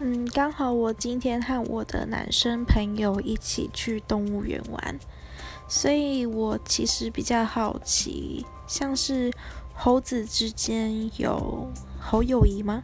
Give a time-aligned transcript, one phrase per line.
[0.00, 4.98] 嗯，刚好我今天和我的男生朋友一起去动物园玩，
[5.68, 9.32] 所以我其实比较好奇，像是
[9.72, 11.70] 猴子之间有
[12.00, 12.82] 猴友谊吗？